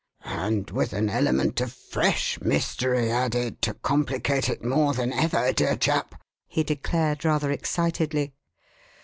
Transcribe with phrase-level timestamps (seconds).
[0.25, 5.75] "And with an element of fresh mystery added to complicate it more than ever, dear
[5.75, 8.33] chap," he declared, rather excitedly.